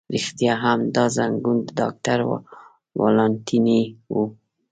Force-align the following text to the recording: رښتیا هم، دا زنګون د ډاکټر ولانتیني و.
رښتیا 0.15 0.53
هم، 0.63 0.79
دا 0.95 1.05
زنګون 1.15 1.57
د 1.65 1.69
ډاکټر 1.79 2.19
ولانتیني 3.01 3.81
و. 4.13 4.15